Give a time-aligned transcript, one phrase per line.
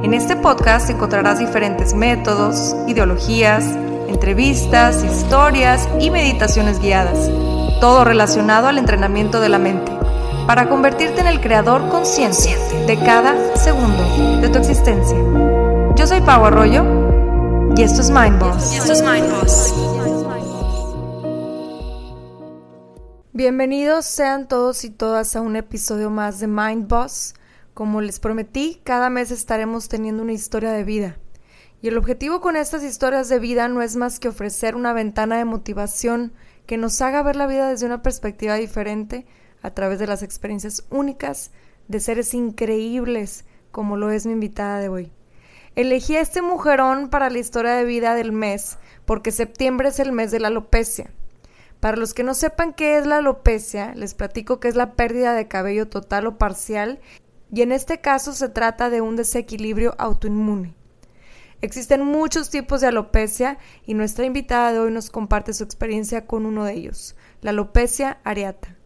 [0.00, 3.64] En este podcast encontrarás diferentes métodos, ideologías,
[4.06, 7.28] entrevistas, historias y meditaciones guiadas,
[7.80, 9.90] todo relacionado al entrenamiento de la mente,
[10.46, 12.54] para convertirte en el creador consciente
[12.86, 15.18] de cada segundo de tu existencia.
[15.96, 16.84] Yo soy Pau Arroyo
[17.76, 19.74] y esto es Mind Boss.
[23.32, 27.34] Bienvenidos sean todos y todas a un episodio más de Mind Boss.
[27.78, 31.16] Como les prometí, cada mes estaremos teniendo una historia de vida
[31.80, 35.38] y el objetivo con estas historias de vida no es más que ofrecer una ventana
[35.38, 36.32] de motivación
[36.66, 39.26] que nos haga ver la vida desde una perspectiva diferente
[39.62, 41.52] a través de las experiencias únicas
[41.86, 45.12] de seres increíbles como lo es mi invitada de hoy.
[45.76, 50.10] Elegí a este mujerón para la historia de vida del mes porque septiembre es el
[50.10, 51.12] mes de la alopecia.
[51.78, 55.32] Para los que no sepan qué es la alopecia, les platico que es la pérdida
[55.32, 56.98] de cabello total o parcial
[57.52, 60.74] y en este caso se trata de un desequilibrio autoinmune.
[61.60, 66.46] Existen muchos tipos de alopecia y nuestra invitada de hoy nos comparte su experiencia con
[66.46, 68.76] uno de ellos, la alopecia areata.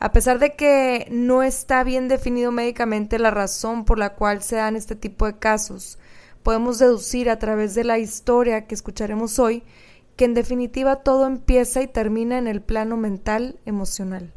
[0.00, 4.56] A pesar de que no está bien definido médicamente la razón por la cual se
[4.56, 5.96] dan este tipo de casos,
[6.42, 9.62] podemos deducir a través de la historia que escucharemos hoy
[10.16, 14.32] que en definitiva todo empieza y termina en el plano mental emocional.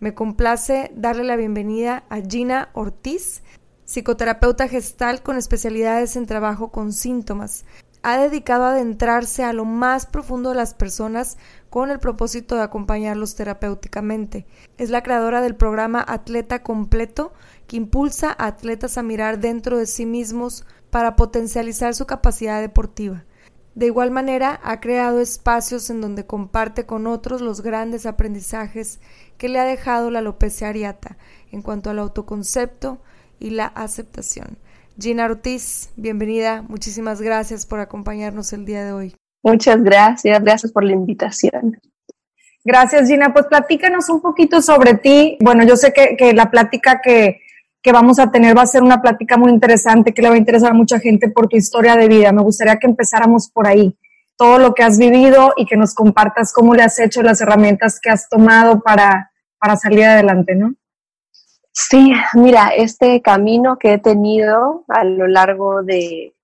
[0.00, 3.42] Me complace darle la bienvenida a Gina Ortiz,
[3.84, 7.66] psicoterapeuta gestal con especialidades en trabajo con síntomas.
[8.02, 11.36] Ha dedicado a adentrarse a lo más profundo de las personas
[11.68, 14.46] con el propósito de acompañarlos terapéuticamente.
[14.78, 17.34] Es la creadora del programa Atleta Completo,
[17.66, 23.26] que impulsa a atletas a mirar dentro de sí mismos para potencializar su capacidad deportiva.
[23.74, 28.98] De igual manera, ha creado espacios en donde comparte con otros los grandes aprendizajes
[29.40, 31.16] que le ha dejado la alopecia areata
[31.50, 33.00] en cuanto al autoconcepto,
[33.40, 34.58] y la aceptación.
[34.98, 36.62] Gina Ortiz, bienvenida.
[36.68, 39.16] Muchísimas gracias por acompañarnos el día de hoy.
[39.42, 41.80] Muchas gracias, gracias por la invitación.
[42.62, 43.32] Gracias, Gina.
[43.32, 45.38] Pues platícanos un poquito sobre ti.
[45.40, 47.40] Bueno, yo sé que, la plática que,
[47.80, 50.38] que, vamos a tener va a ser una plática muy interesante, que le va a
[50.38, 52.30] interesar a mucha gente por tu historia de vida.
[52.32, 53.96] Me gustaría que empezáramos por ahí.
[54.36, 57.98] Todo lo que has vivido y que nos compartas cómo le has hecho, las herramientas
[58.00, 59.29] que has tomado para,
[59.60, 60.74] para salir adelante, ¿no?
[61.72, 66.34] Sí, mira, este camino que he tenido a lo largo de,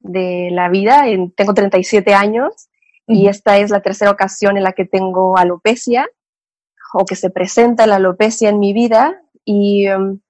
[0.00, 1.04] de la vida,
[1.36, 2.68] tengo 37 años
[3.06, 6.08] y esta es la tercera ocasión en la que tengo alopecia
[6.92, 10.20] o que se presenta la alopecia en mi vida y em,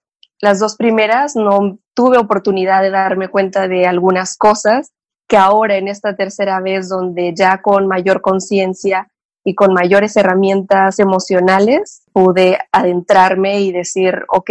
[0.40, 4.92] las dos primeras no tuve oportunidad de darme cuenta de algunas cosas
[5.26, 9.10] que ahora en esta tercera vez donde ya con mayor conciencia
[9.44, 14.50] y con mayores herramientas emocionales pude adentrarme y decir, ok,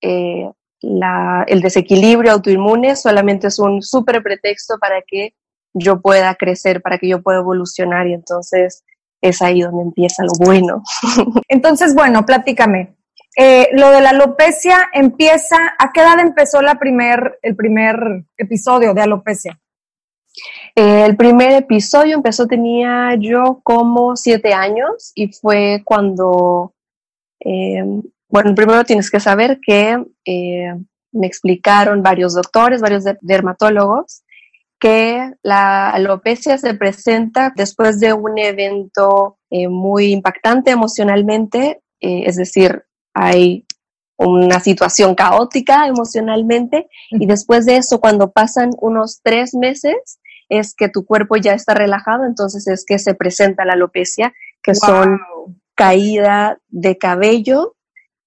[0.00, 0.50] eh,
[0.80, 5.34] el desequilibrio autoinmune solamente es un súper pretexto para que
[5.74, 8.82] yo pueda crecer, para que yo pueda evolucionar y entonces
[9.20, 10.82] es ahí donde empieza lo bueno.
[11.48, 12.96] Entonces, bueno, platícame.
[13.36, 18.94] Eh, lo de la alopecia empieza, ¿a qué edad empezó la primer, el primer episodio
[18.94, 19.60] de alopecia?
[20.74, 26.74] Eh, el primer episodio empezó, tenía yo como siete años y fue cuando,
[27.44, 27.84] eh,
[28.28, 30.74] bueno, primero tienes que saber que eh,
[31.12, 34.22] me explicaron varios doctores, varios dermatólogos,
[34.80, 42.82] que la alopecia se presenta después de un evento muy impactante emocionalmente, es decir,
[43.14, 43.64] hay
[44.16, 50.18] una situación caótica emocionalmente y después de eso, cuando pasan unos tres meses,
[50.48, 54.74] es que tu cuerpo ya está relajado, entonces es que se presenta la alopecia, que
[54.74, 55.18] son
[55.82, 57.74] caída de cabello.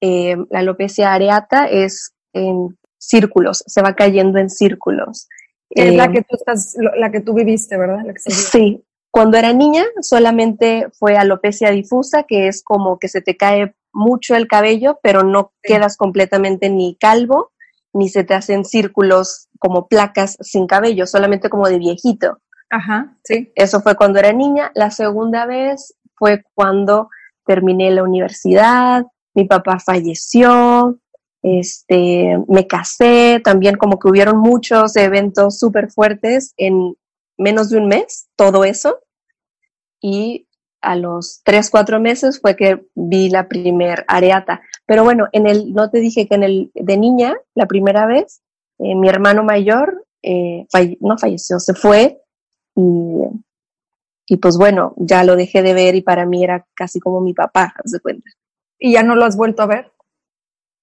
[0.01, 5.29] Eh, la alopecia areata es en círculos, se va cayendo en círculos.
[5.69, 8.03] Es la eh, que tú estás, la que tú viviste, ¿verdad?
[8.17, 8.83] sí.
[9.09, 14.35] Cuando era niña solamente fue alopecia difusa, que es como que se te cae mucho
[14.35, 17.53] el cabello, pero no quedas completamente ni calvo,
[17.93, 22.39] ni se te hacen círculos como placas sin cabello, solamente como de viejito.
[22.69, 23.53] Ajá, sí.
[23.55, 24.73] Eso fue cuando era niña.
[24.75, 27.09] La segunda vez fue cuando
[27.45, 30.99] terminé la universidad, mi papá falleció,
[31.41, 36.95] Este, me casé, también como que hubieron muchos eventos súper fuertes en
[37.37, 38.97] menos de un mes, todo eso.
[40.01, 40.47] Y
[40.81, 44.61] a los tres, cuatro meses fue que vi la primer areata.
[44.87, 48.41] Pero bueno, en el, no te dije que en el, de niña, la primera vez,
[48.79, 50.65] eh, mi hermano mayor, eh,
[50.99, 52.21] no falleció, se fue
[52.75, 52.81] y,
[54.27, 57.33] y, pues bueno, ya lo dejé de ver y para mí era casi como mi
[57.33, 58.29] papá, se cuenta.
[58.79, 59.91] ¿Y ya no lo has vuelto a ver?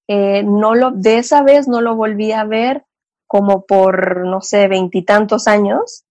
[0.08, 2.84] Eh, no lo, de esa vez no lo volví a ver
[3.26, 6.04] como por, no sé, veintitantos años.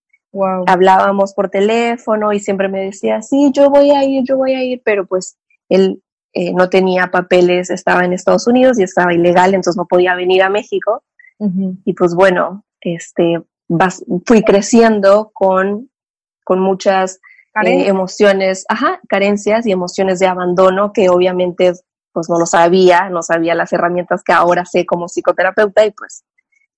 [0.66, 4.64] Hablábamos por teléfono y siempre me decía, sí, yo voy a ir, yo voy a
[4.64, 5.38] ir, pero pues
[5.70, 6.02] él
[6.34, 10.42] eh, no tenía papeles, estaba en Estados Unidos y estaba ilegal, entonces no podía venir
[10.42, 11.04] a México.
[11.86, 13.42] Y pues bueno, este,
[14.26, 15.91] fui creciendo con,
[16.44, 17.20] con muchas
[17.64, 21.74] eh, emociones, ajá, carencias y emociones de abandono que obviamente
[22.14, 26.24] pues no lo sabía, no sabía las herramientas que ahora sé como psicoterapeuta y pues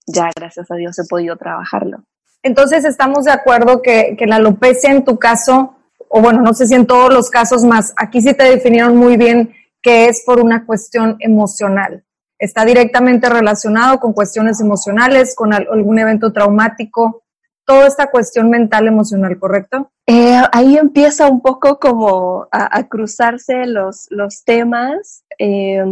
[0.05, 2.03] ya gracias a Dios he podido trabajarlo.
[2.43, 5.75] Entonces estamos de acuerdo que, que la alopecia en tu caso,
[6.09, 9.17] o bueno, no sé si en todos los casos más, aquí sí te definieron muy
[9.17, 12.03] bien que es por una cuestión emocional.
[12.39, 17.22] Está directamente relacionado con cuestiones emocionales, con algún evento traumático,
[17.65, 19.91] toda esta cuestión mental emocional, ¿correcto?
[20.05, 25.23] Eh, ahí empieza un poco como a, cruzarse los, los temas.
[25.39, 25.83] Eh,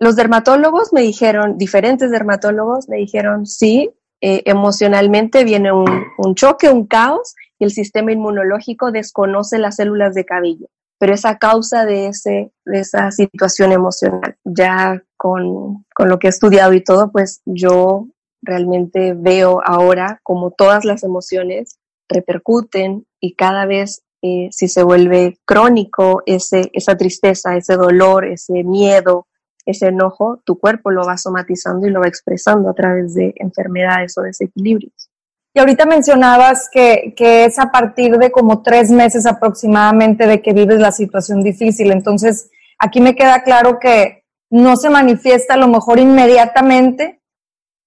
[0.00, 3.90] los dermatólogos me dijeron, diferentes dermatólogos me dijeron, sí,
[4.20, 5.88] eh, emocionalmente viene un,
[6.18, 10.66] un, choque, un caos, y el sistema inmunológico desconoce las células de cabello,
[10.98, 14.36] pero es a causa de, ese, de esa situación emocional.
[14.44, 18.08] Ya con, con lo que he estudiado y todo, pues yo
[18.42, 21.78] realmente veo ahora como todas las emociones
[22.08, 28.62] repercuten y cada vez eh, si se vuelve crónico ese, esa tristeza, ese dolor, ese
[28.62, 29.26] miedo,
[29.64, 34.16] ese enojo, tu cuerpo lo va somatizando y lo va expresando a través de enfermedades
[34.18, 35.10] o desequilibrios.
[35.54, 40.52] Y ahorita mencionabas que, que, es a partir de como tres meses aproximadamente de que
[40.52, 41.92] vives la situación difícil.
[41.92, 47.21] Entonces, aquí me queda claro que no se manifiesta a lo mejor inmediatamente,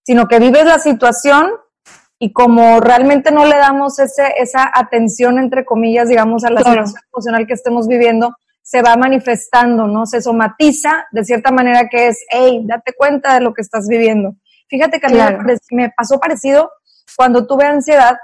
[0.05, 1.49] sino que vives la situación
[2.19, 7.03] y como realmente no le damos ese, esa atención, entre comillas, digamos, a la situación
[7.11, 10.05] emocional que estemos viviendo, se va manifestando, ¿no?
[10.05, 14.35] Se somatiza de cierta manera que es, hey, date cuenta de lo que estás viviendo.
[14.69, 16.71] Fíjate que a mí me pasó parecido
[17.15, 18.15] cuando tuve ansiedad.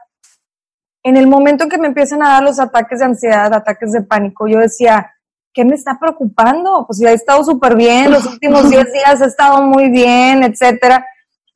[1.04, 4.04] En el momento en que me empiezan a dar los ataques de ansiedad, ataques de
[4.04, 5.12] pánico, yo decía,
[5.52, 6.86] ¿qué me está preocupando?
[6.88, 11.06] Pues ya he estado súper bien, los últimos 10 días he estado muy bien, etcétera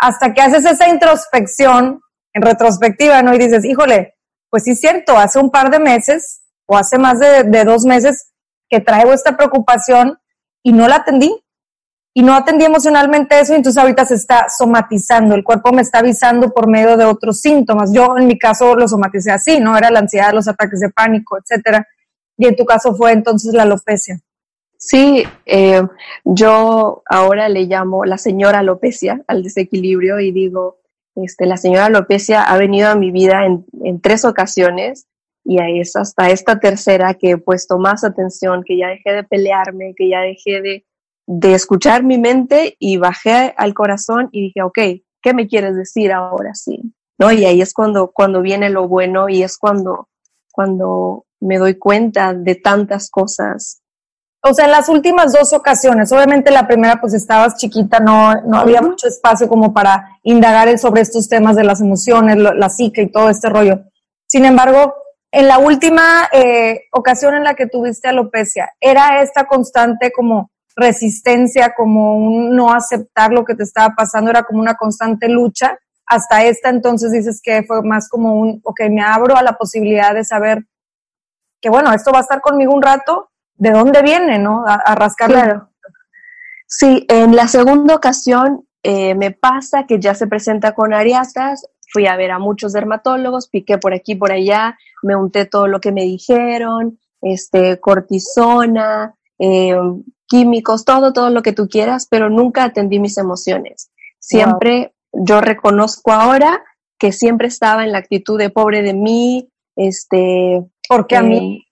[0.05, 1.99] hasta que haces esa introspección
[2.31, 3.33] en retrospectiva, ¿no?
[3.33, 4.13] Y dices, híjole,
[4.51, 8.31] pues sí es cierto, hace un par de meses o hace más de, dos meses
[8.69, 10.19] que traigo esta preocupación
[10.63, 11.41] y no la atendí.
[12.17, 15.99] Y no atendí emocionalmente eso y entonces ahorita se está somatizando, el cuerpo me está
[15.99, 17.91] avisando por medio de otros síntomas.
[17.91, 19.77] Yo en mi caso lo somaticé así, ¿no?
[19.77, 21.85] Era la ansiedad, los ataques de pánico, etcétera.
[22.37, 24.21] Y en tu caso fue entonces la alopecia.
[24.87, 25.81] Sí, eh,
[26.25, 30.77] yo ahora le llamo la señora alopecia al desequilibrio y digo,
[31.15, 35.07] este, la señora alopecia ha venido a mi vida en, tres ocasiones
[35.43, 39.95] y es hasta esta tercera que he puesto más atención, que ya dejé de pelearme,
[39.97, 40.85] que ya dejé de,
[41.25, 44.77] de escuchar mi mente y bajé al corazón y dije, ok,
[45.19, 46.93] ¿qué me quieres decir ahora sí?
[47.17, 47.31] ¿No?
[47.31, 50.09] Y ahí es cuando, cuando viene lo bueno y es cuando,
[50.51, 53.81] cuando me doy cuenta de tantas cosas
[54.47, 58.59] o sea, en las últimas dos ocasiones, obviamente la primera pues estabas chiquita, no, no
[58.59, 63.11] había mucho espacio como para indagar sobre estos temas de las emociones, la psique y
[63.11, 63.85] todo este rollo.
[64.27, 64.93] Sin embargo,
[65.31, 71.73] en la última eh, ocasión en la que tuviste alopecia, ¿era esta constante como resistencia,
[71.75, 75.75] como un no aceptar lo que te estaba pasando, era como una constante lucha?
[76.05, 80.13] Hasta esta entonces dices que fue más como un, ok, me abro a la posibilidad
[80.13, 80.65] de saber
[81.59, 84.63] que bueno, esto va a estar conmigo un rato de dónde viene, ¿no?
[84.67, 85.29] A, rascar.
[85.29, 85.69] Claro.
[86.67, 92.07] Sí, en la segunda ocasión eh, me pasa que ya se presenta con ariatas, fui
[92.07, 95.91] a ver a muchos dermatólogos, piqué por aquí, por allá, me unté todo lo que
[95.91, 99.77] me dijeron, este, cortisona, eh,
[100.27, 103.91] químicos, todo, todo lo que tú quieras, pero nunca atendí mis emociones.
[104.19, 106.63] Siempre, yo reconozco ahora
[106.97, 110.65] que siempre estaba en la actitud de pobre de mí, este...
[110.87, 111.65] Porque a mí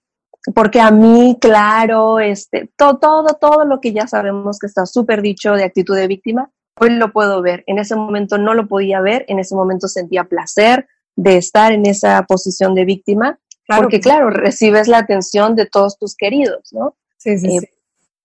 [0.53, 5.21] porque a mí, claro, este, todo, todo, todo lo que ya sabemos que está súper
[5.21, 7.63] dicho de actitud de víctima, hoy lo puedo ver.
[7.67, 11.85] En ese momento no lo podía ver, en ese momento sentía placer de estar en
[11.85, 16.95] esa posición de víctima, porque claro, recibes la atención de todos tus queridos, ¿no?
[17.17, 17.67] Sí, sí, eh, sí.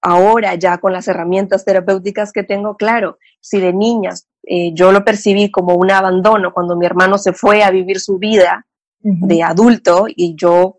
[0.02, 5.04] ahora ya con las herramientas terapéuticas que tengo, claro, si de niñas eh, yo lo
[5.04, 8.66] percibí como un abandono cuando mi hermano se fue a vivir su vida
[9.00, 10.77] de adulto y yo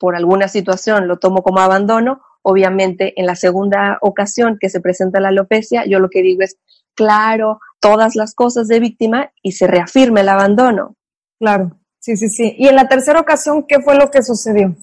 [0.00, 5.20] por alguna situación lo tomo como abandono, obviamente en la segunda ocasión que se presenta
[5.20, 6.56] la alopecia, yo lo que digo es,
[6.96, 10.96] claro, todas las cosas de víctima y se reafirma el abandono.
[11.38, 12.56] Claro, sí, sí, sí.
[12.58, 14.74] ¿Y en la tercera ocasión qué fue lo que sucedió?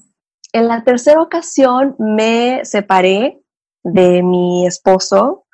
[0.52, 3.42] En la tercera ocasión me separé
[3.82, 5.46] de mi esposo,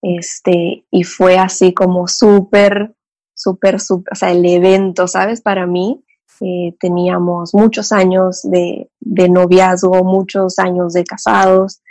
[0.00, 2.94] este, y fue así como súper,
[3.34, 5.42] súper, o sea, el evento, ¿sabes?
[5.42, 6.02] Para mí,
[6.40, 11.82] eh, teníamos muchos años de, de, noviazgo, muchos años de casados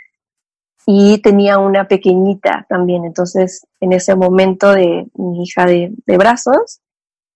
[0.86, 3.04] y tenía una pequeñita también.
[3.04, 6.80] Entonces, en ese momento de mi hija de, de brazos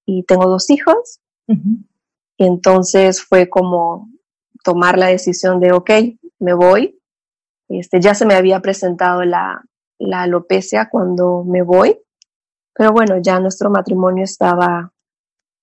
[0.04, 1.20] y tengo dos hijos,
[2.38, 4.08] entonces fue como
[4.64, 5.90] tomar la decisión de, ok,
[6.40, 6.98] me voy,
[7.68, 9.64] este, ya se me había presentado la,
[9.98, 11.98] la alopecia cuando me voy,
[12.74, 14.92] pero bueno, ya nuestro matrimonio estaba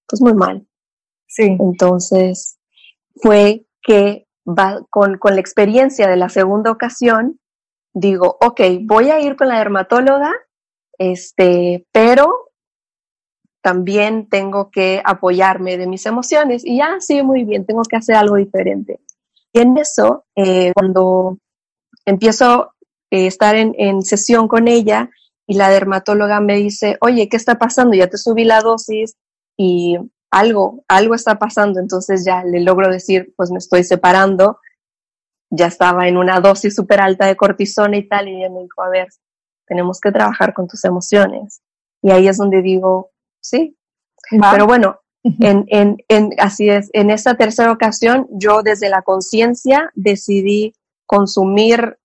[0.08, 0.65] pues muy mal.
[1.27, 1.58] Sí.
[1.60, 2.60] Entonces
[3.15, 7.39] fue que va, con, con la experiencia de la segunda ocasión,
[7.93, 10.33] digo, ok, voy a ir con la dermatóloga,
[10.97, 12.49] este, pero
[13.61, 16.65] también tengo que apoyarme de mis emociones.
[16.65, 18.99] Y ya, sí, muy bien, tengo que hacer algo diferente.
[19.53, 21.37] Y en eso, eh, cuando
[22.05, 22.73] empiezo
[23.09, 25.09] eh, estar en, en, sesión con ella
[25.47, 27.95] y la dermatóloga me dice, oye, ¿qué está pasando?
[27.95, 29.15] Ya te subí la dosis
[29.57, 29.97] y
[30.33, 31.79] algo, algo está pasando.
[31.79, 34.59] Entonces ya le logro decir, pues me estoy separando.
[35.49, 38.27] Ya estaba en una dosis súper alta de cortisona y tal.
[38.27, 39.07] Y ella me dijo, a ver,
[39.67, 41.61] tenemos que trabajar con tus emociones.
[42.01, 43.77] Y ahí es donde digo, sí.
[44.51, 49.91] Pero bueno, en, en, en, así es, en esta tercera ocasión yo desde la conciencia
[49.95, 50.73] decidí
[51.05, 51.97] consumir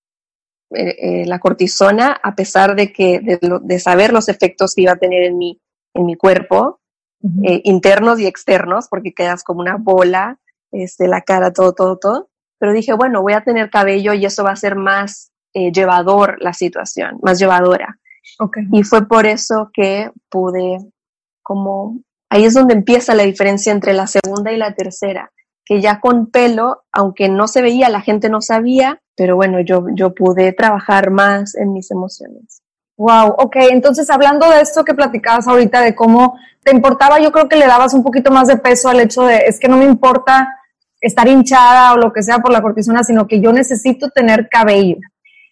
[0.70, 4.96] eh, eh, la cortisona a pesar de que de, saber los efectos que iba a
[4.96, 5.60] tener en mi,
[5.94, 6.80] en mi cuerpo,
[7.44, 10.38] eh, internos y externos, porque quedas como una bola,
[10.72, 12.28] este, la cara, todo, todo, todo.
[12.58, 16.52] Pero dije, bueno, voy a tener cabello y eso va a ser más llevador la
[16.52, 17.98] situación, más llevadora.
[18.72, 20.78] Y fue por eso que pude
[21.42, 25.32] como ahí es donde empieza la diferencia entre la segunda y la tercera,
[25.64, 29.86] que ya con pelo, aunque no se veía, la gente no sabía, pero bueno, yo,
[29.94, 32.62] yo pude trabajar más en mis emociones.
[32.98, 37.48] Wow, ok, entonces hablando de esto que platicabas ahorita, de cómo te importaba, yo creo
[37.48, 39.84] que le dabas un poquito más de peso al hecho de, es que no me
[39.84, 40.48] importa
[41.00, 44.96] estar hinchada o lo que sea por la cortisona, sino que yo necesito tener cabello.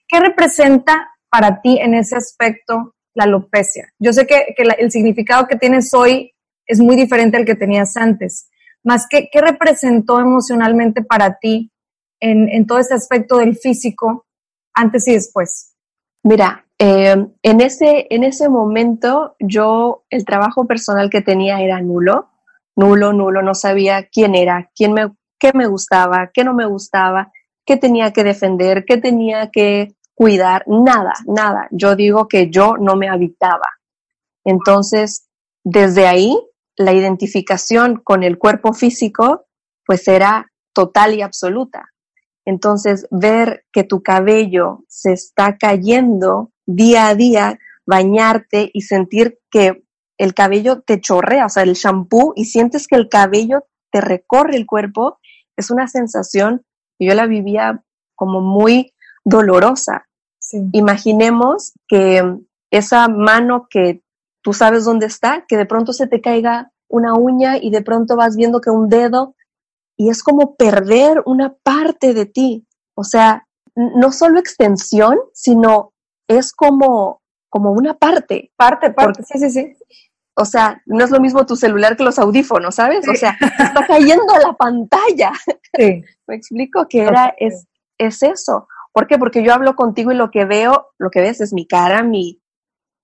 [0.08, 3.92] ¿Qué representa para ti en ese aspecto la alopecia?
[4.00, 6.32] Yo sé que, que el significado que tienes hoy
[6.66, 8.50] es muy diferente al que tenías antes.
[8.82, 11.70] Más que, ¿qué representó emocionalmente para ti
[12.18, 14.26] en, en todo este aspecto del físico
[14.74, 15.75] antes y después?
[16.26, 22.30] Mira, eh, en, ese, en ese momento yo, el trabajo personal que tenía era nulo,
[22.74, 27.30] nulo, nulo, no sabía quién era, quién me, qué me gustaba, qué no me gustaba,
[27.64, 31.68] qué tenía que defender, qué tenía que cuidar, nada, nada.
[31.70, 33.68] Yo digo que yo no me habitaba.
[34.44, 35.28] Entonces,
[35.62, 36.36] desde ahí
[36.76, 39.46] la identificación con el cuerpo físico
[39.84, 41.92] pues era total y absoluta.
[42.46, 49.84] Entonces, ver que tu cabello se está cayendo día a día, bañarte y sentir que
[50.16, 54.56] el cabello te chorrea, o sea, el shampoo, y sientes que el cabello te recorre
[54.56, 55.18] el cuerpo,
[55.56, 56.64] es una sensación
[56.98, 57.82] que yo la vivía
[58.14, 60.06] como muy dolorosa.
[60.72, 62.22] Imaginemos que
[62.70, 64.02] esa mano que
[64.42, 68.16] tú sabes dónde está, que de pronto se te caiga una uña y de pronto
[68.16, 69.34] vas viendo que un dedo
[69.96, 72.66] y es como perder una parte de ti.
[72.94, 75.92] O sea, no solo extensión, sino
[76.28, 78.52] es como, como una parte.
[78.56, 79.76] Parte, parte, sí, sí, sí.
[80.34, 83.08] O sea, no es lo mismo tu celular que los audífonos, ¿sabes?
[83.08, 85.32] O sea, está cayendo a la pantalla.
[85.76, 86.02] Sí.
[86.26, 88.68] Me explico que era, es, es eso.
[88.92, 89.18] ¿Por qué?
[89.18, 92.40] Porque yo hablo contigo y lo que veo, lo que ves es mi cara, mi,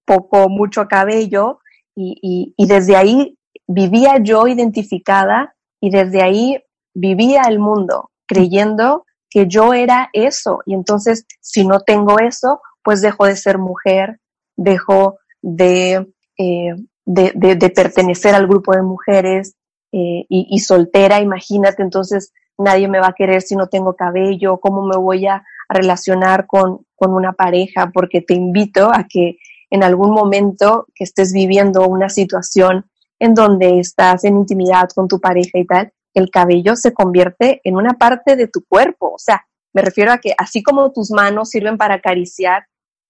[0.04, 1.60] poco, mucho cabello,
[1.94, 6.58] y, y, desde ahí vivía yo identificada y desde ahí
[6.94, 10.60] vivía el mundo creyendo que yo era eso.
[10.66, 14.20] Y entonces, si no tengo eso, pues dejo de ser mujer,
[14.56, 16.06] dejo de,
[16.38, 19.54] eh, de, de, pertenecer al grupo de mujeres
[19.92, 24.58] eh, y, y, soltera, imagínate, entonces nadie me va a querer si no tengo cabello,
[24.58, 29.38] cómo me voy a, relacionar con, con una pareja, porque te invito a que
[29.70, 32.84] en algún momento que estés viviendo una situación
[33.18, 37.76] en donde estás en intimidad con tu pareja y tal, el cabello se convierte en
[37.76, 41.50] una parte de tu cuerpo, o sea, me refiero a que así como tus manos
[41.50, 42.66] sirven para acariciar,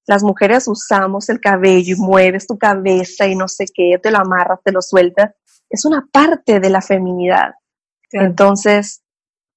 [0.06, 4.18] las mujeres usamos el cabello y mueves tu cabeza y no sé qué, te lo
[4.18, 5.32] amarras, te lo sueltas.
[5.70, 7.54] Es una parte de la feminidad.
[8.10, 9.02] Entonces,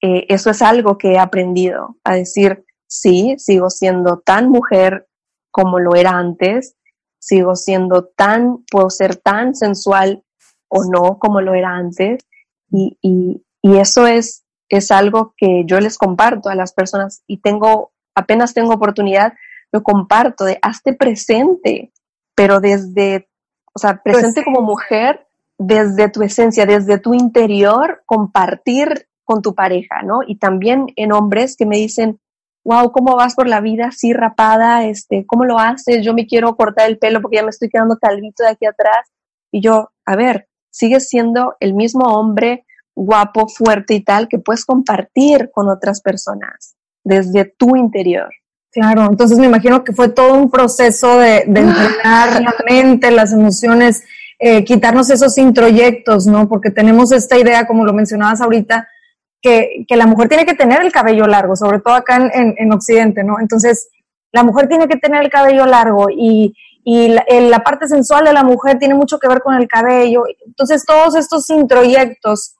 [0.01, 5.07] eh, eso es algo que he aprendido a decir, sí, sigo siendo tan mujer
[5.51, 6.75] como lo era antes,
[7.19, 10.23] sigo siendo tan, puedo ser tan sensual
[10.67, 12.25] o no como lo era antes.
[12.71, 17.37] Y, y, y eso es, es algo que yo les comparto a las personas y
[17.37, 19.33] tengo, apenas tengo oportunidad,
[19.71, 21.91] lo comparto de hazte presente,
[22.35, 23.29] pero desde,
[23.73, 30.01] o sea, presente como mujer, desde tu esencia, desde tu interior, compartir con tu pareja,
[30.03, 30.19] ¿no?
[30.25, 32.19] Y también en hombres que me dicen,
[32.63, 34.85] wow, ¿cómo vas por la vida así rapada?
[34.85, 36.03] Este, ¿Cómo lo haces?
[36.03, 39.11] Yo me quiero cortar el pelo porque ya me estoy quedando calvito de aquí atrás.
[39.51, 44.65] Y yo, a ver, sigues siendo el mismo hombre guapo, fuerte y tal que puedes
[44.65, 48.29] compartir con otras personas desde tu interior.
[48.71, 53.31] Claro, entonces me imagino que fue todo un proceso de, de entrenar la mente, las
[53.31, 54.03] emociones,
[54.37, 56.49] eh, quitarnos esos introyectos, ¿no?
[56.49, 58.89] Porque tenemos esta idea, como lo mencionabas ahorita,
[59.41, 62.73] que, que, la mujer tiene que tener el cabello largo, sobre todo acá en, en,
[62.73, 63.39] Occidente, ¿no?
[63.39, 63.87] Entonces,
[64.33, 66.53] la mujer tiene que tener el cabello largo y,
[66.87, 70.23] y la, la, parte sensual de la mujer tiene mucho que ver con el cabello.
[70.45, 72.55] Entonces, todos estos introyectos,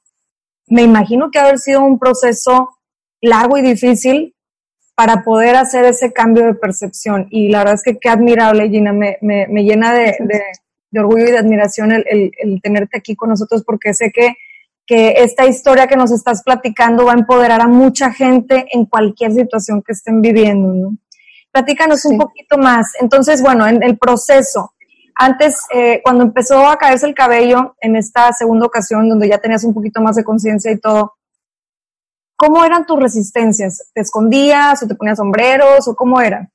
[0.66, 2.70] me imagino que haber sido un proceso
[3.20, 4.34] largo y difícil
[4.96, 7.28] para poder hacer ese cambio de percepción.
[7.30, 10.42] Y la verdad es que qué admirable, Gina, me, me, me llena de, de,
[10.90, 14.34] de, orgullo y de admiración el, el, el tenerte aquí con nosotros porque sé que
[14.86, 19.32] que esta historia que nos estás platicando va a empoderar a mucha gente en cualquier
[19.32, 20.72] situación que estén viviendo.
[20.72, 20.96] ¿no?
[21.56, 22.08] Platícanos sí.
[22.08, 22.92] un poquito más.
[23.00, 24.74] Entonces, bueno, en el proceso,
[25.14, 29.64] antes, eh, cuando empezó a caerse el cabello, en esta segunda ocasión, donde ya tenías
[29.64, 31.14] un poquito más de conciencia y todo,
[32.36, 33.90] ¿cómo eran tus resistencias?
[33.94, 36.46] ¿Te escondías o te ponías sombreros o cómo era?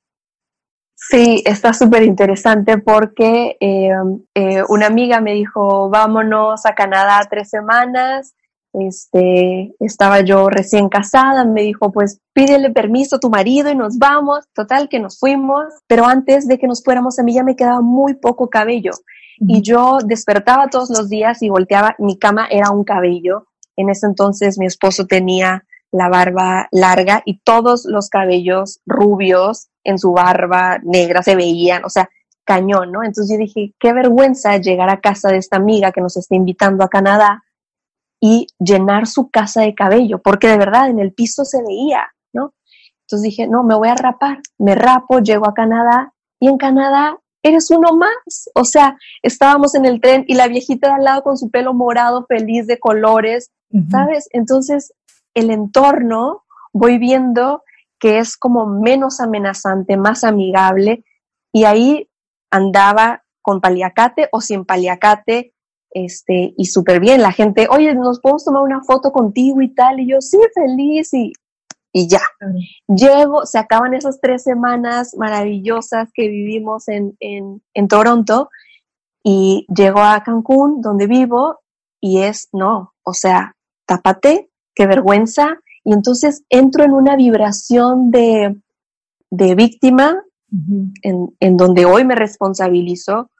[0.94, 3.90] Sí, está súper interesante porque eh,
[4.36, 8.36] eh, una amiga me dijo, vámonos a Canadá tres semanas.
[8.72, 13.98] Este, estaba yo recién casada, me dijo, pues pídele permiso a tu marido y nos
[13.98, 14.46] vamos.
[14.54, 17.80] Total, que nos fuimos, pero antes de que nos fuéramos, a mí ya me quedaba
[17.80, 18.92] muy poco cabello.
[19.38, 23.46] Y yo despertaba todos los días y volteaba, mi cama era un cabello.
[23.76, 29.98] En ese entonces mi esposo tenía la barba larga y todos los cabellos rubios en
[29.98, 32.08] su barba negra se veían, o sea,
[32.44, 33.02] cañón, ¿no?
[33.02, 36.84] Entonces yo dije, qué vergüenza llegar a casa de esta amiga que nos está invitando
[36.84, 37.42] a Canadá
[38.24, 42.54] y llenar su casa de cabello, porque de verdad en el piso se veía, ¿no?
[43.00, 47.18] Entonces dije, no, me voy a rapar, me rapo, llego a Canadá y en Canadá
[47.42, 48.48] eres uno más.
[48.54, 51.74] O sea, estábamos en el tren y la viejita de al lado con su pelo
[51.74, 53.90] morado, feliz de colores, uh -huh.
[53.90, 54.28] ¿sabes?
[54.30, 54.94] Entonces
[55.34, 57.64] el entorno voy viendo
[57.98, 61.04] que es como menos amenazante, más amigable,
[61.52, 62.08] y ahí
[62.52, 65.51] andaba con paliacate o sin paliacate,
[65.94, 70.00] este, y súper bien, la gente, oye, nos podemos tomar una foto contigo y tal,
[70.00, 71.32] y yo, sí, feliz, y,
[71.92, 72.22] y ya.
[72.88, 78.48] Llego, se acaban esas tres semanas maravillosas que vivimos en, en, en Toronto,
[79.22, 81.60] y llego a Cancún, donde vivo,
[82.00, 83.54] y es, no, o sea,
[83.86, 88.56] tápate, qué vergüenza, y entonces entro en una vibración de,
[89.30, 90.92] de víctima uh -huh.
[91.02, 93.30] en, en, donde hoy me responsabilizo.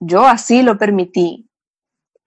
[0.00, 1.48] Yo así lo permití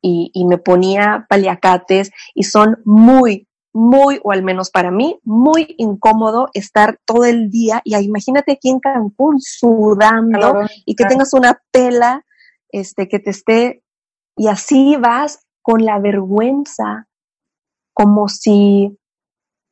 [0.01, 5.73] y, y, me ponía paliacates y son muy, muy, o al menos para mí, muy
[5.77, 11.09] incómodo estar todo el día y imagínate aquí en Cancún sudando claro, y que claro.
[11.09, 12.23] tengas una tela
[12.69, 13.83] este, que te esté
[14.35, 17.07] y así vas con la vergüenza
[17.93, 18.97] como si,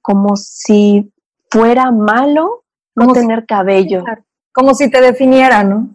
[0.02, 1.12] como si
[1.50, 2.64] fuera malo
[2.96, 4.04] no como tener si, cabello.
[4.54, 5.90] Como si te definiera, ¿no?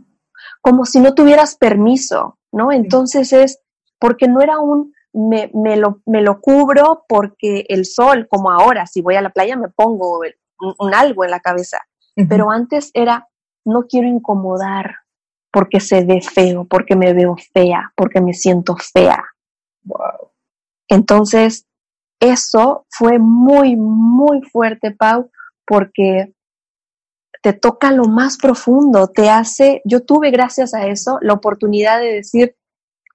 [0.66, 2.72] Como si no tuvieras permiso, ¿no?
[2.72, 3.61] Entonces es
[4.00, 8.85] porque no era un me, me, lo, me lo cubro porque el sol, como ahora,
[8.87, 10.18] si voy a la playa me pongo
[10.59, 11.79] un, un algo en la cabeza.
[12.16, 12.29] Uh -huh.
[12.29, 13.29] Pero antes era
[13.64, 14.96] no quiero incomodar
[15.52, 19.24] porque se ve feo, porque me veo fea, porque me siento fea.
[19.85, 20.33] Wow.
[20.88, 21.64] Entonces,
[22.20, 25.31] eso fue muy, muy fuerte, Pau,
[25.64, 26.35] porque
[27.47, 32.13] te toca lo más profundo, te hace, yo tuve gracias a eso la oportunidad de
[32.13, 32.57] decir,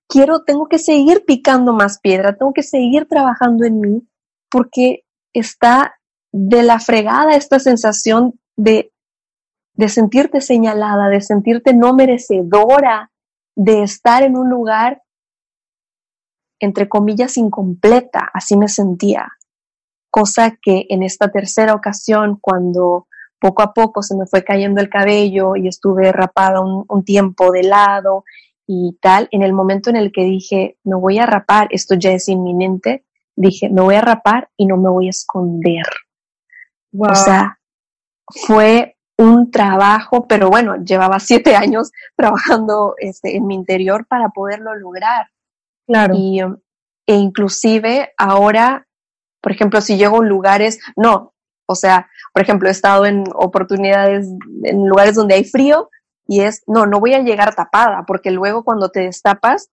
[0.07, 4.07] quiero, tengo que seguir picando más piedra, tengo que seguir trabajando en mí,
[4.49, 5.95] porque está
[6.31, 8.93] de la fregada esta sensación de,
[9.73, 13.11] de sentirte señalada, de sentirte no merecedora,
[13.57, 15.01] de estar en un lugar
[16.61, 19.27] entre comillas, incompleta, así me sentía.
[20.09, 23.07] cosa que en esta tercera ocasión, cuando
[23.41, 27.51] poco a poco se me fue cayendo el cabello y estuve rapada un, un tiempo
[27.51, 28.23] de lado
[28.67, 32.11] y tal, en el momento en el que dije, me voy a rapar, esto ya
[32.11, 33.03] es inminente,
[33.35, 35.85] dije, me voy a rapar y no me voy a esconder.
[36.97, 37.59] O sea,
[38.45, 44.75] fue un trabajo, pero bueno, llevaba siete años trabajando este, en mi interior para poderlo
[44.75, 45.27] lograr.
[45.87, 46.13] Claro.
[46.15, 46.39] Y,
[47.07, 48.87] e inclusive ahora,
[49.41, 51.33] por ejemplo, si llego a lugares, no,
[51.65, 54.27] o sea, por ejemplo, he estado en oportunidades,
[54.63, 55.89] en lugares donde hay frío
[56.27, 59.69] y es, no, no voy a llegar tapada, porque luego cuando te destapas,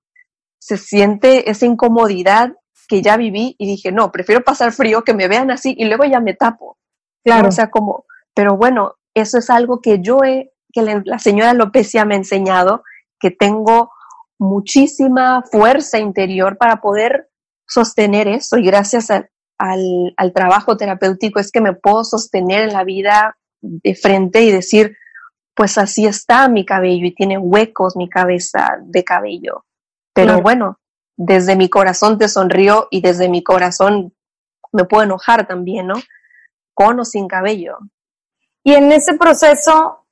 [0.60, 2.52] se siente esa incomodidad
[2.88, 6.04] que ya viví y dije, no, prefiero pasar frío, que me vean así y luego
[6.04, 6.78] ya me tapo.
[7.24, 7.48] Claro.
[7.48, 12.04] O sea, como, pero bueno, eso es algo que yo he, que la señora Lopecia
[12.04, 12.82] me ha enseñado,
[13.20, 13.90] que tengo
[14.38, 17.28] muchísima fuerza interior para poder
[17.66, 19.10] sostener eso y gracias
[19.58, 24.52] al, al, trabajo terapéutico es que me puedo sostener en la vida de frente y
[24.52, 24.96] decir,
[25.54, 29.64] pues así está mi cabello y tiene huecos mi cabeza de cabello.
[30.14, 30.78] Pero bueno,
[31.16, 34.14] desde mi corazón te sonrío y desde mi corazón
[34.72, 35.94] me puedo enojar también, ¿no?
[36.74, 37.78] Con o sin cabello.
[38.62, 40.06] Y en ese proceso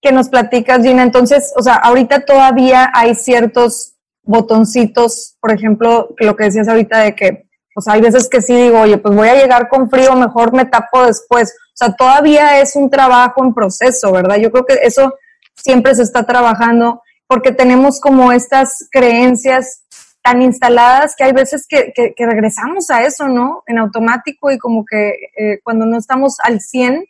[0.00, 6.36] que nos platicas, Gina, entonces, o sea, ahorita todavía hay ciertos botoncitos, por ejemplo, lo
[6.36, 9.34] que decías ahorita de que, pues hay veces que sí digo, oye, pues voy a
[9.34, 11.54] llegar con frío, mejor me tapo después.
[11.74, 14.36] O sea, todavía es un trabajo en proceso, ¿verdad?
[14.36, 15.14] Yo creo que eso
[15.56, 19.82] siempre se está trabajando porque tenemos como estas creencias
[20.22, 23.62] tan instaladas que hay veces que, que, regresamos a eso, ¿no?
[23.66, 27.04] En automático y como que eh, cuando no estamos al 100,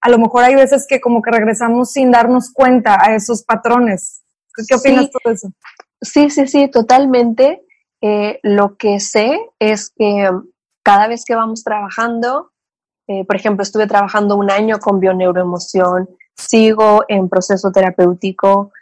[0.00, 4.22] a lo mejor hay veces que como que regresamos sin darnos cuenta a esos patrones.
[4.66, 5.48] ¿Qué opinas tú de eso?
[6.00, 7.65] Sí, sí, sí, totalmente.
[8.02, 10.30] Eh, lo que sé es que
[10.82, 12.52] cada vez que vamos trabajando,
[13.08, 18.72] eh, por ejemplo, estuve trabajando un año con bioneuroemoción, sigo en proceso terapéutico,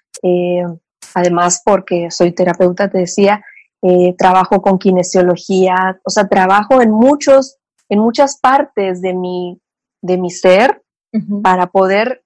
[1.14, 3.44] además porque soy terapeuta, te decía,
[3.86, 7.58] eh, trabajo con kinesiología, o sea, trabajo en muchos,
[7.90, 9.60] en muchas partes de mi,
[10.00, 10.82] de mi ser
[11.42, 12.24] para poder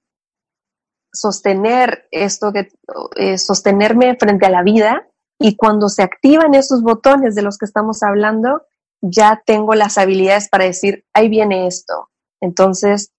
[1.13, 2.69] sostener esto que,
[3.17, 7.67] eh, sostenerme frente a la vida y cuando se activan esos botones de los que
[7.67, 8.63] estamos hablando,
[9.01, 12.11] ya tengo las habilidades para decir, ahí viene esto.
[12.41, 13.13] Entonces,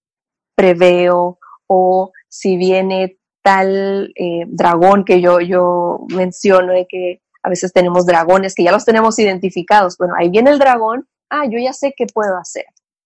[0.56, 7.72] preveo o si viene tal eh, dragón que yo, yo menciono de que a veces
[7.72, 9.98] tenemos dragones que ya los tenemos identificados.
[9.98, 12.66] Bueno, ahí viene el dragón, ah, yo ya sé qué puedo hacer.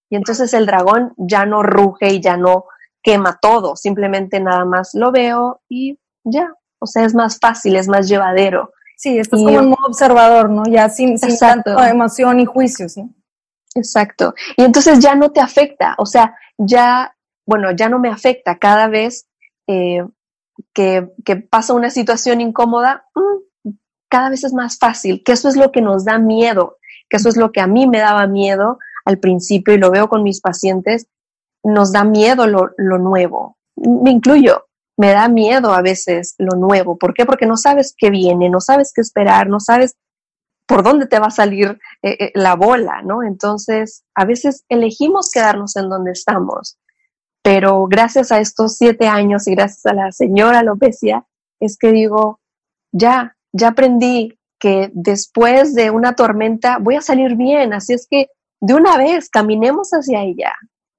[0.09, 2.65] Y entonces el dragón ya no ruge y ya no
[3.03, 6.53] quema todo, simplemente nada más lo veo y ya.
[6.79, 8.71] O sea, es más fácil, es más llevadero.
[9.03, 10.63] Sí, esto es como un modo observador, ¿no?
[10.63, 13.03] Ya sin, sin tanto emoción y juicio, ¿sí?
[13.75, 14.33] Exacto.
[14.55, 17.13] Y entonces ya no te afecta, o sea, ya,
[17.45, 19.27] bueno, ya no me afecta cada vez
[19.67, 20.05] eh,
[20.73, 23.71] que, que, pasa una situación incómoda, mm,
[24.07, 26.77] cada vez es más fácil, que eso es lo que nos da miedo,
[27.09, 30.07] que eso es lo que a mí me daba miedo al principio y lo veo
[30.07, 31.07] con mis pacientes,
[31.61, 33.57] nos da miedo lo, nuevo.
[33.75, 36.97] Me incluyo, me da miedo a veces lo nuevo.
[36.97, 37.25] ¿Por qué?
[37.25, 39.95] Porque no sabes qué viene, no sabes qué esperar, no sabes
[40.65, 43.23] por dónde te va a salir eh, eh, la bola, ¿no?
[43.23, 46.77] Entonces, a veces elegimos quedarnos en donde estamos,
[47.41, 51.25] pero gracias a estos siete años y gracias a la señora Lopecia,
[51.59, 52.39] es que digo,
[52.91, 58.27] ya, ya aprendí que después de una tormenta voy a salir bien, así es que
[58.61, 60.53] de una vez caminemos hacia ella.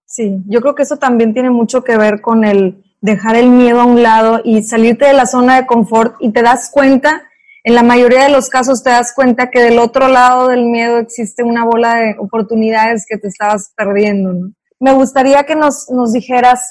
[0.04, 3.82] Sí, yo creo que eso también tiene mucho que ver con el dejar el miedo
[3.82, 7.28] a un lado y salirte de la zona de confort y te das cuenta,
[7.62, 10.96] en la mayoría de los casos te das cuenta que del otro lado del miedo
[10.96, 14.32] existe una bola de oportunidades que te estabas perdiendo.
[14.80, 16.66] Me gustaría que nos, nos dijeras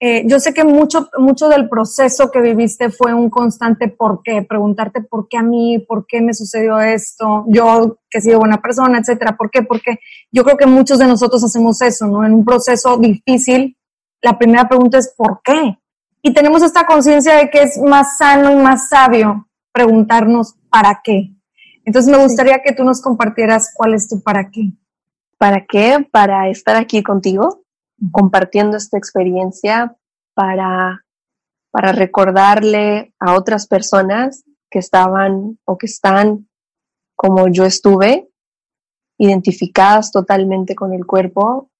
[0.00, 4.42] eh, yo sé que mucho, mucho del proceso que viviste fue un constante por qué,
[4.42, 8.62] preguntarte por qué a mí, por qué me sucedió esto, yo que he sido buena
[8.62, 9.98] persona, etcétera, por qué, porque
[10.30, 12.24] yo creo que muchos de nosotros hacemos eso, ¿no?
[12.24, 13.76] En un proceso difícil,
[14.22, 15.78] la primera pregunta es ¿por qué?
[16.22, 21.32] Y tenemos esta conciencia de que es más sano y más sabio preguntarnos ¿para qué?
[21.84, 24.72] Entonces me gustaría que tú nos compartieras cuál es tu para qué.
[25.38, 26.06] ¿Para qué?
[26.10, 27.62] Para estar aquí contigo,
[28.10, 29.96] compartiendo esta experiencia
[30.34, 31.04] para,
[31.70, 36.48] para recordarle a otras personas que estaban o que están
[37.16, 38.28] como yo estuve,
[39.16, 41.70] identificadas totalmente con el cuerpo,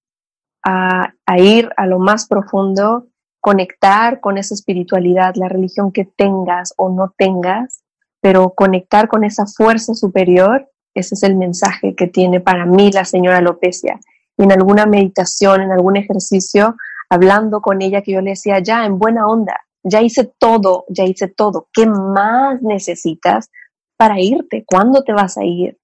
[0.64, 3.07] a, ir a lo más profundo,
[3.40, 7.83] conectar con esa espiritualidad, la religión que tengas o no tengas,
[8.21, 13.05] pero conectar con esa fuerza superior, ese es el mensaje que tiene para mí la
[13.05, 14.01] señora Lopecia,
[14.37, 16.77] en alguna meditación, en algún ejercicio,
[17.09, 21.05] hablando con ella, que yo le decía, ya, en buena onda, ya hice todo, ya
[21.05, 23.51] hice todo, ¿qué más necesitas
[23.97, 24.64] para irte?
[24.66, 25.79] ¿Cuándo te vas a ir?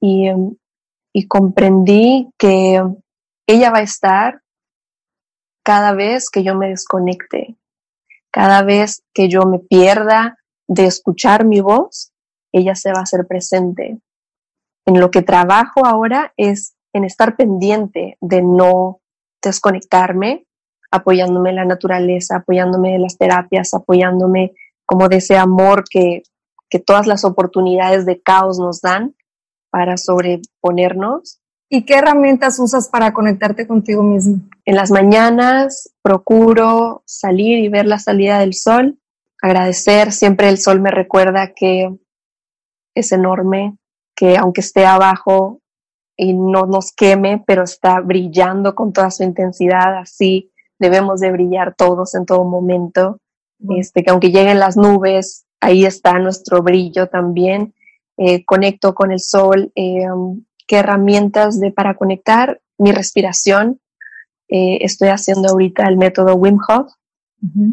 [0.00, 0.28] Y,
[1.12, 2.82] y comprendí que
[3.48, 4.42] ella va a estar
[5.64, 7.56] cada vez que yo me desconecte,
[8.30, 12.12] cada vez que yo me pierda de escuchar mi voz,
[12.52, 13.98] ella se va a hacer presente.
[14.86, 19.00] En lo que trabajo ahora es en estar pendiente de no
[19.42, 20.46] desconectarme,
[20.90, 26.22] apoyándome en la naturaleza, apoyándome en las terapias, apoyándome como de ese amor que,
[26.68, 29.14] que todas las oportunidades de caos nos dan
[29.70, 31.37] para sobreponernos.
[31.70, 34.40] ¿Y qué herramientas usas para conectarte contigo mismo?
[34.64, 38.98] En las mañanas procuro salir y ver la salida del sol,
[39.42, 41.94] agradecer, siempre el sol me recuerda que
[42.94, 43.76] es enorme,
[44.16, 45.60] que aunque esté abajo
[46.16, 51.74] y no nos queme, pero está brillando con toda su intensidad, así debemos de brillar
[51.74, 53.20] todos en todo momento,
[53.76, 57.74] este, que aunque lleguen las nubes, ahí está nuestro brillo también,
[58.16, 60.06] eh, conecto con el sol, eh,
[60.68, 63.80] qué herramientas de para conectar, mi respiración,
[64.48, 66.92] eh, estoy haciendo ahorita el método Wim Hof,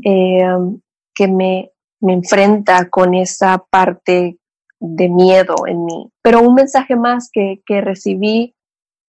[0.04, 4.38] que me, me enfrenta con esa parte
[4.80, 6.12] de miedo en mí.
[6.22, 8.56] Pero un mensaje más que, que recibí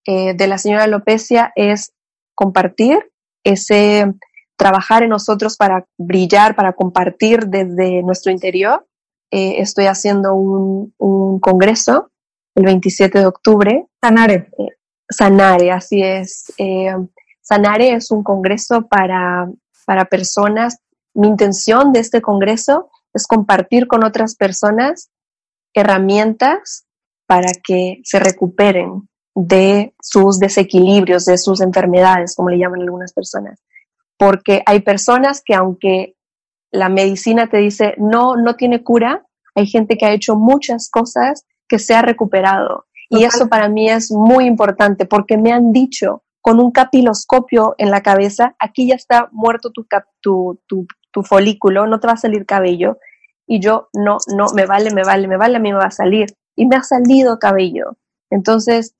[0.05, 1.93] eh, de la señora Lopecia es
[2.33, 3.11] compartir,
[3.43, 4.13] ese
[4.57, 8.85] trabajar en nosotros para brillar, para compartir desde nuestro interior.
[9.31, 12.09] Eh, estoy haciendo un, un, congreso
[12.57, 13.85] el 27 de octubre.
[14.01, 14.49] Sanare.
[14.57, 14.75] Eh,
[15.09, 16.51] Sanare, así es.
[17.41, 19.47] Sanare es un congreso para,
[19.85, 20.79] para personas.
[21.13, 25.09] Mi intención de este congreso es compartir con otras personas
[25.73, 26.85] herramientas
[27.27, 33.61] para que se recuperen de sus desequilibrios, de sus enfermedades, como le llaman algunas personas.
[34.17, 36.15] Porque hay personas que aunque
[36.71, 41.45] la medicina te dice no, no tiene cura, hay gente que ha hecho muchas cosas
[41.67, 42.85] que se ha recuperado.
[43.09, 47.89] Y eso para mí es muy importante porque me han dicho con un capiloscopio en
[47.89, 49.85] la cabeza, aquí ya está muerto tu,
[50.21, 52.97] tu, tu, tu folículo, no te va a salir cabello
[53.47, 55.91] y yo no, no, me vale, me vale, me vale, a mí me va a
[55.91, 56.27] salir.
[56.55, 57.97] Y me ha salido cabello.
[58.29, 58.93] Entonces,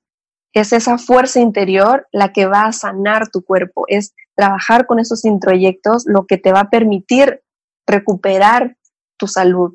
[0.54, 5.24] es esa fuerza interior la que va a sanar tu cuerpo, es trabajar con esos
[5.24, 7.42] introyectos lo que te va a permitir
[7.86, 8.76] recuperar
[9.18, 9.74] tu salud.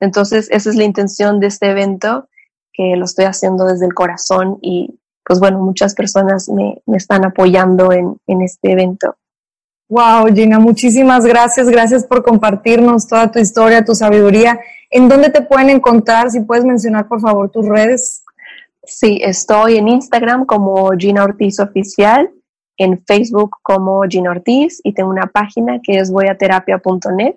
[0.00, 2.28] Entonces, esa es la intención de este evento,
[2.72, 7.24] que lo estoy haciendo desde el corazón y pues bueno, muchas personas me, me están
[7.24, 9.16] apoyando en, en este evento.
[9.90, 11.68] Wow, Gina, muchísimas gracias.
[11.68, 14.58] Gracias por compartirnos toda tu historia, tu sabiduría.
[14.90, 16.30] ¿En dónde te pueden encontrar?
[16.30, 18.22] Si puedes mencionar, por favor, tus redes.
[18.84, 22.30] Sí, estoy en Instagram como Gina Ortiz Oficial,
[22.78, 27.36] en Facebook como Gina Ortiz y tengo una página que es voyaterapia.net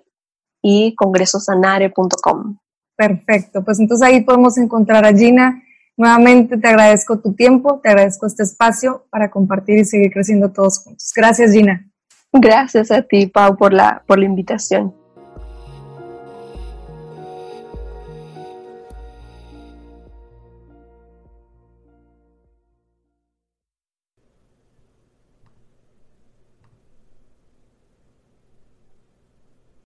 [0.62, 2.58] y congresosanare.com.
[2.96, 5.62] Perfecto, pues entonces ahí podemos encontrar a Gina.
[5.96, 10.78] Nuevamente te agradezco tu tiempo, te agradezco este espacio para compartir y seguir creciendo todos
[10.78, 11.12] juntos.
[11.14, 11.90] Gracias, Gina.
[12.32, 14.94] Gracias a ti, Pau, por la, por la invitación.